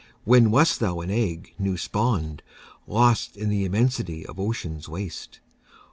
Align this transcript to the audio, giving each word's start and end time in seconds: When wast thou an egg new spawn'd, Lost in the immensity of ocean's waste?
When 0.23 0.49
wast 0.49 0.79
thou 0.79 1.01
an 1.01 1.11
egg 1.11 1.53
new 1.59 1.77
spawn'd, 1.77 2.41
Lost 2.87 3.37
in 3.37 3.49
the 3.49 3.65
immensity 3.65 4.25
of 4.25 4.39
ocean's 4.39 4.89
waste? 4.89 5.39